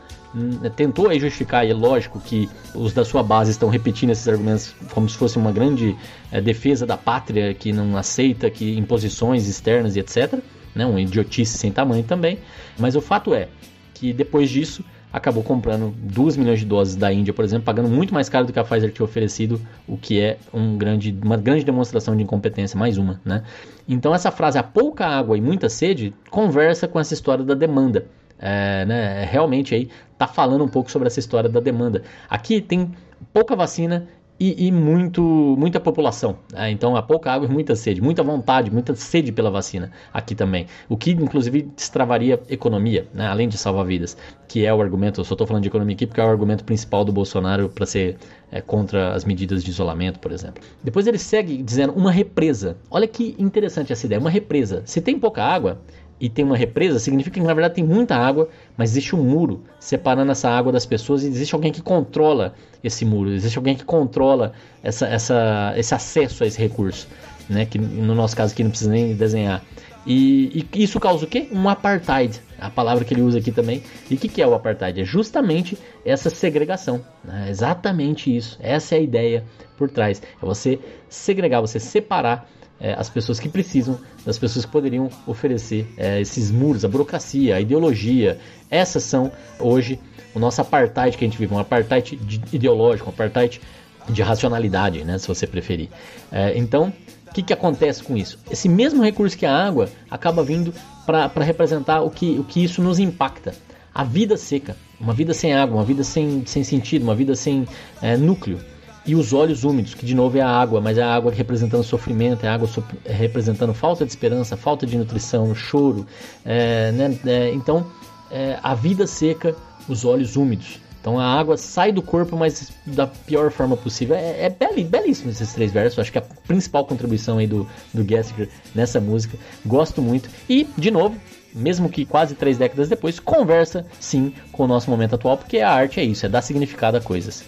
[0.76, 4.74] tentou aí justificar, e é lógico que os da sua base estão repetindo esses argumentos
[4.92, 5.96] como se fosse uma grande
[6.30, 10.38] é, defesa da pátria que não aceita que imposições externas e etc.
[10.74, 12.38] Né, um idiotice sem tamanho também.
[12.78, 13.48] Mas o fato é
[13.92, 18.14] que depois disso acabou comprando 2 milhões de doses da Índia, por exemplo, pagando muito
[18.14, 21.64] mais caro do que a Pfizer tinha oferecido, o que é um grande, uma grande
[21.64, 23.42] demonstração de incompetência, mais uma, né?
[23.88, 28.06] Então essa frase, a pouca água e muita sede, conversa com essa história da demanda
[28.40, 32.02] é, né, realmente aí tá falando um pouco sobre essa história da demanda.
[32.28, 32.92] Aqui tem
[33.32, 34.08] pouca vacina
[34.40, 35.22] e, e muito,
[35.58, 36.38] muita população.
[36.50, 36.70] Né?
[36.70, 40.66] Então há pouca água e muita sede, muita vontade, muita sede pela vacina aqui também.
[40.88, 43.26] O que inclusive destravaria economia, né?
[43.26, 44.16] além de salvar vidas,
[44.48, 45.20] que é o argumento.
[45.20, 47.84] Eu só estou falando de economia aqui porque é o argumento principal do Bolsonaro para
[47.84, 48.16] ser
[48.50, 50.62] é, contra as medidas de isolamento, por exemplo.
[50.82, 52.78] Depois ele segue dizendo uma represa.
[52.90, 54.82] Olha que interessante essa ideia, uma represa.
[54.86, 55.82] Se tem pouca água,
[56.20, 59.62] e tem uma represa, significa que na verdade tem muita água, mas existe um muro
[59.78, 62.54] separando essa água das pessoas e existe alguém que controla
[62.84, 64.52] esse muro, existe alguém que controla
[64.82, 67.08] essa, essa, esse acesso a esse recurso,
[67.48, 67.64] né?
[67.64, 69.64] Que no nosso caso aqui não precisa nem desenhar.
[70.06, 71.48] E, e isso causa o quê?
[71.52, 73.82] Um apartheid, a palavra que ele usa aqui também.
[74.10, 75.00] E o que, que é o apartheid?
[75.00, 77.04] É justamente essa segregação.
[77.22, 77.48] Né?
[77.50, 78.58] Exatamente isso.
[78.60, 79.44] Essa é a ideia
[79.76, 80.22] por trás.
[80.42, 80.78] É você
[81.08, 82.48] segregar, você separar
[82.80, 87.56] é, as pessoas que precisam, das pessoas que poderiam oferecer é, esses muros, a burocracia,
[87.56, 88.38] a ideologia.
[88.70, 90.00] Essas são hoje
[90.34, 92.18] o nosso apartheid que a gente vive, um apartheid
[92.52, 93.60] ideológico, um apartheid
[94.08, 95.88] de racionalidade, né, se você preferir.
[96.32, 96.92] É, então,
[97.28, 98.38] o que, que acontece com isso?
[98.50, 100.74] Esse mesmo recurso que a água acaba vindo
[101.06, 103.54] para representar o que, o que isso nos impacta.
[103.92, 107.66] A vida seca, uma vida sem água, uma vida sem, sem sentido, uma vida sem
[108.00, 108.60] é, núcleo
[109.04, 111.82] e os olhos úmidos, que de novo é a água, mas é a água representando
[111.82, 116.06] sofrimento, é a água so representando falta de esperança, falta de nutrição, choro.
[116.44, 117.18] É, né?
[117.26, 117.86] é, então,
[118.30, 119.54] é, a vida seca,
[119.88, 120.80] os olhos úmidos.
[121.00, 124.14] Então a água sai do corpo, mas da pior forma possível.
[124.14, 125.98] É, é belíssimo esses três versos.
[125.98, 129.38] Acho que é a principal contribuição aí do, do Gessinger nessa música.
[129.64, 130.28] Gosto muito.
[130.46, 131.16] E, de novo,
[131.54, 135.70] mesmo que quase três décadas depois, conversa sim com o nosso momento atual, porque a
[135.70, 137.44] arte é isso, é dar significado a coisas.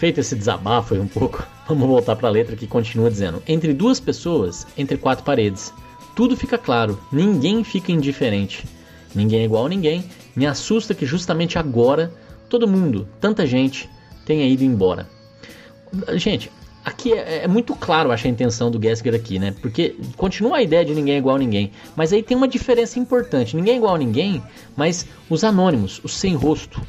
[0.00, 3.74] Feito esse desabafo aí um pouco, vamos voltar para a letra que continua dizendo: Entre
[3.74, 5.74] duas pessoas, entre quatro paredes,
[6.16, 8.64] tudo fica claro, ninguém fica indiferente.
[9.14, 10.02] Ninguém é igual a ninguém,
[10.34, 12.10] Me assusta que justamente agora
[12.48, 13.90] todo mundo, tanta gente,
[14.24, 15.06] tenha ido embora.
[16.14, 16.50] Gente,
[16.82, 19.54] aqui é, é muito claro, acho, a intenção do Gessger aqui, né?
[19.60, 21.72] Porque continua a ideia de ninguém é igual a ninguém.
[21.94, 23.54] Mas aí tem uma diferença importante.
[23.54, 24.42] Ninguém é igual a ninguém,
[24.74, 26.80] mas os anônimos, os sem rosto,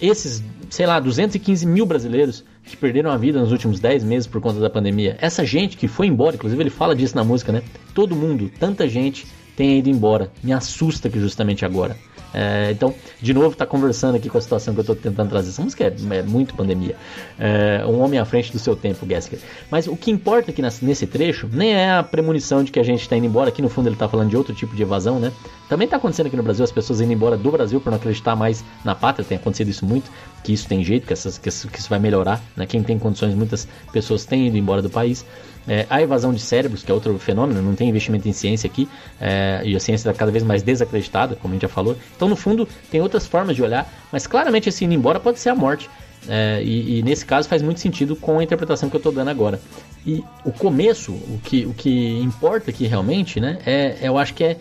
[0.00, 4.40] esses, sei lá, 215 mil brasileiros que perderam a vida nos últimos 10 meses por
[4.40, 5.16] conta da pandemia.
[5.20, 7.62] Essa gente que foi embora, inclusive ele fala disso na música, né?
[7.94, 9.26] Todo mundo, tanta gente
[9.56, 10.30] tenha ido embora.
[10.42, 11.96] Me assusta que justamente agora.
[12.38, 15.48] É, então, de novo, tá conversando aqui com a situação que eu tô tentando trazer.
[15.48, 16.94] Essa música é, é muito pandemia.
[17.38, 19.38] É, um homem à frente do seu tempo, Gasker.
[19.70, 23.08] Mas o que importa aqui nesse trecho nem é a premonição de que a gente
[23.08, 23.48] tá indo embora.
[23.48, 25.32] Aqui no fundo ele tá falando de outro tipo de evasão, né?
[25.66, 28.36] Também tá acontecendo aqui no Brasil as pessoas indo embora do Brasil por não acreditar
[28.36, 29.24] mais na pátria.
[29.26, 30.10] Tem acontecido isso muito,
[30.44, 32.42] que isso tem jeito, que, essas, que isso vai melhorar.
[32.54, 32.66] Né?
[32.66, 35.24] Quem tem condições, muitas pessoas têm ido embora do país.
[35.68, 38.88] É, a evasão de cérebros, que é outro fenômeno, não tem investimento em ciência aqui,
[39.20, 41.96] é, e a ciência está cada vez mais desacreditada, como a gente já falou.
[42.14, 45.50] Então, no fundo, tem outras formas de olhar, mas claramente esse indo embora pode ser
[45.50, 45.90] a morte.
[46.28, 49.28] É, e, e, nesse caso faz muito sentido com a interpretação que eu estou dando
[49.28, 49.60] agora.
[50.04, 54.44] E o começo, o que, o que importa aqui realmente, né, é, eu acho que
[54.44, 54.58] é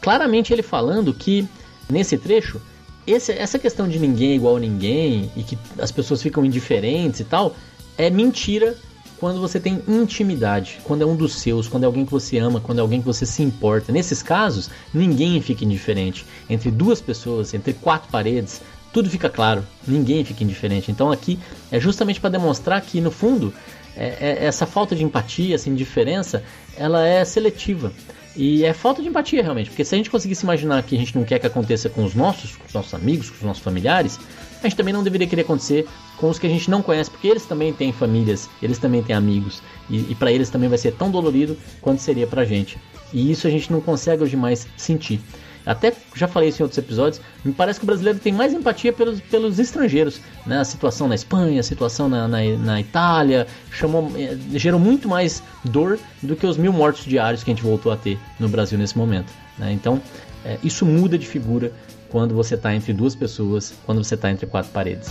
[0.00, 1.46] claramente ele falando que
[1.90, 2.60] nesse trecho
[3.06, 7.20] esse, essa questão de ninguém é igual a ninguém e que as pessoas ficam indiferentes
[7.20, 7.54] e tal
[7.98, 8.76] é mentira
[9.18, 12.60] quando você tem intimidade, quando é um dos seus, quando é alguém que você ama,
[12.60, 13.92] quando é alguém que você se importa.
[13.92, 16.26] Nesses casos, ninguém fica indiferente.
[16.48, 18.60] Entre duas pessoas, entre quatro paredes,
[18.92, 20.90] tudo fica claro, ninguém fica indiferente.
[20.90, 21.38] Então aqui
[21.70, 23.52] é justamente para demonstrar que no fundo
[23.96, 26.42] é, é, essa falta de empatia, essa indiferença,
[26.76, 27.92] ela é seletiva.
[28.36, 31.16] E é falta de empatia realmente, porque se a gente conseguisse imaginar que a gente
[31.16, 34.18] não quer que aconteça com os nossos, com os nossos amigos, com os nossos familiares,
[34.60, 37.28] a gente também não deveria querer acontecer com os que a gente não conhece, porque
[37.28, 40.94] eles também têm famílias, eles também têm amigos, e, e para eles também vai ser
[40.94, 42.76] tão dolorido quanto seria pra gente.
[43.12, 45.20] E isso a gente não consegue hoje mais sentir.
[45.66, 48.92] Até já falei isso em outros episódios, me parece que o brasileiro tem mais empatia
[48.92, 50.20] pelos, pelos estrangeiros.
[50.46, 50.58] Né?
[50.58, 55.42] A situação na Espanha, a situação na, na, na Itália, chamou, eh, gerou muito mais
[55.64, 58.78] dor do que os mil mortos diários que a gente voltou a ter no Brasil
[58.78, 59.32] nesse momento.
[59.58, 59.72] Né?
[59.72, 60.00] Então,
[60.44, 61.72] é, isso muda de figura
[62.10, 65.08] quando você está entre duas pessoas, quando você está entre quatro paredes.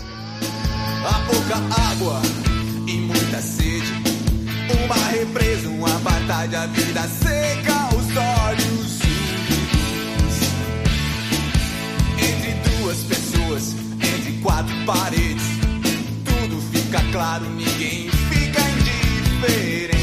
[1.05, 1.55] Há pouca
[1.91, 2.21] água
[2.87, 3.91] e muita sede.
[4.85, 7.72] Uma represa, uma batalha, a vida seca
[14.85, 15.43] paredes,
[16.25, 20.02] tudo fica claro, ninguém fica indiferente.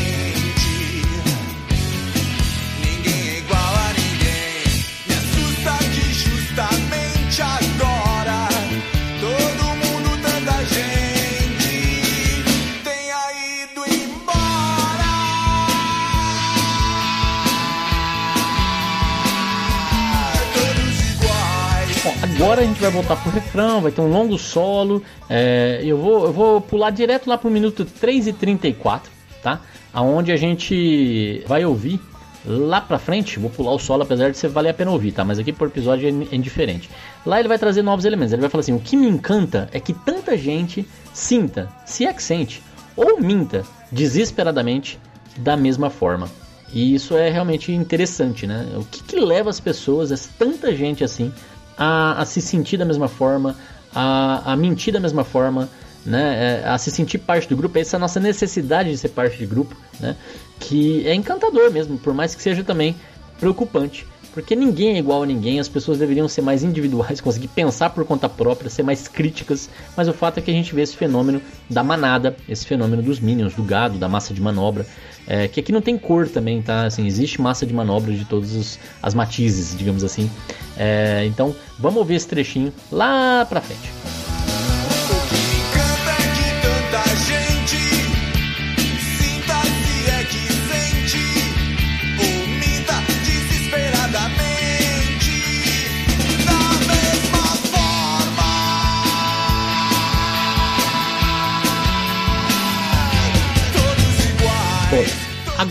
[22.51, 25.05] Agora a gente vai voltar pro refrão, vai ter um longo solo.
[25.29, 29.09] É, eu, vou, eu vou pular direto lá pro minuto 3 e 34,
[29.41, 29.61] tá?
[29.93, 32.01] Aonde a gente vai ouvir
[32.45, 33.39] lá pra frente.
[33.39, 35.25] Vou pular o solo, apesar de ser valer a pena ouvir, tá?
[35.25, 36.91] Mas aqui por episódio é, é indiferente.
[37.25, 38.33] Lá ele vai trazer novos elementos.
[38.33, 40.85] Ele vai falar assim: o que me encanta é que tanta gente
[41.15, 42.61] sinta, se é que sente,
[42.97, 44.99] ou minta desesperadamente
[45.37, 46.29] da mesma forma.
[46.73, 48.67] E isso é realmente interessante, né?
[48.75, 51.33] O que, que leva as pessoas, tanta gente assim,
[51.81, 53.57] a, a se sentir da mesma forma,
[53.95, 55.67] a, a mentir da mesma forma,
[56.05, 56.61] né?
[56.63, 59.75] É, a se sentir parte do grupo, essa nossa necessidade de ser parte de grupo,
[59.99, 60.15] né?
[60.59, 62.95] Que é encantador mesmo, por mais que seja também
[63.39, 64.07] preocupante.
[64.33, 68.05] Porque ninguém é igual a ninguém, as pessoas deveriam ser mais individuais, conseguir pensar por
[68.05, 71.41] conta própria, ser mais críticas, mas o fato é que a gente vê esse fenômeno
[71.69, 74.87] da manada, esse fenômeno dos minions, do gado, da massa de manobra,
[75.27, 76.85] é, que aqui não tem cor também, tá?
[76.85, 80.31] Assim, existe massa de manobra de todas as matizes, digamos assim.
[80.77, 84.20] É, então, vamos ouvir esse trechinho lá pra frente.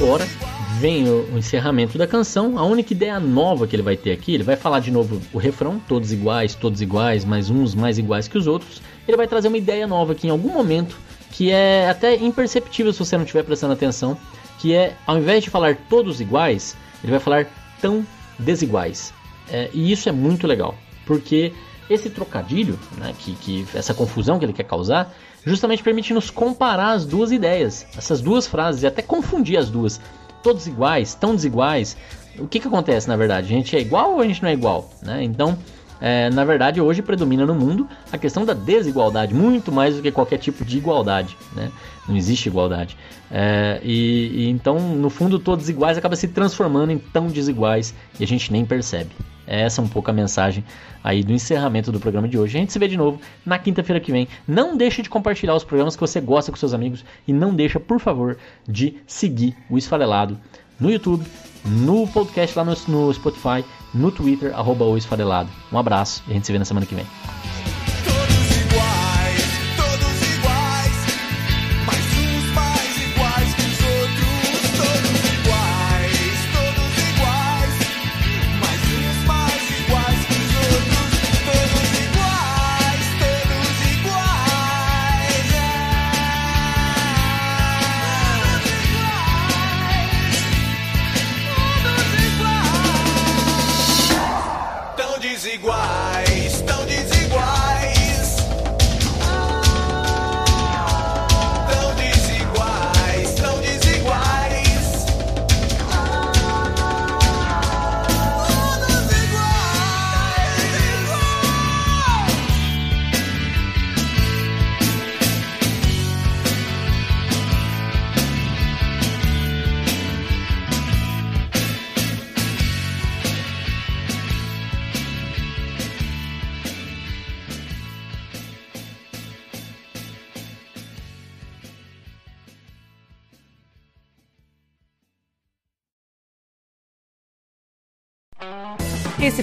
[0.01, 0.25] Agora
[0.79, 2.57] vem o, encerramento da canção.
[2.57, 5.37] A única ideia nova que ele vai ter aqui, ele vai falar de novo o
[5.37, 8.81] refrão, todos iguais, todos iguais, mas uns mais iguais que os outros.
[9.05, 10.97] Ele vai trazer uma ideia nova aqui em algum momento,
[11.31, 14.17] que é até imperceptível se você não estiver prestando atenção,
[14.57, 17.45] que é, ao invés de falar todos iguais, ele vai falar
[17.81, 18.05] tão
[18.39, 19.13] desiguais.
[19.51, 20.75] É, e isso é muito legal,
[21.05, 21.51] porque
[21.89, 25.13] esse trocadilho, né, que, que essa confusão que ele quer causar,
[25.49, 29.99] justamente permite nos comparar as duas ideias, essas duas frases, e até confundir as duas.
[30.41, 31.97] Todos iguais, tão desiguais.
[32.37, 33.47] O que, que acontece na verdade?
[33.47, 34.89] A gente é igual ou a gente não é igual?
[35.01, 35.23] Né?
[35.23, 35.57] Então,
[36.01, 40.09] É, na verdade, hoje predomina no mundo a questão da desigualdade, muito mais do que
[40.11, 41.35] qualquer tipo de igualdade.
[41.53, 41.69] Né?
[42.07, 42.95] Não existe igualdade.
[43.29, 48.23] É, e, e então, no fundo, todos iguais acaba se transformando em tão desiguais e
[48.23, 49.09] a gente nem percebe.
[49.49, 50.63] Essa é um pouco a mensagem
[51.03, 52.55] aí do encerramento do programa de hoje.
[52.55, 54.27] A gente se vê de novo na quinta-feira que vem.
[54.47, 57.79] Não deixe de compartilhar os programas que você gosta com seus amigos e não deixa,
[57.79, 58.37] por favor,
[58.67, 60.37] de seguir o Esfarelado
[60.79, 61.25] no YouTube,
[61.65, 65.49] no podcast lá no, no Spotify, no Twitter, arroba o Esfarelado.
[65.73, 67.05] Um abraço e a gente se vê na semana que vem.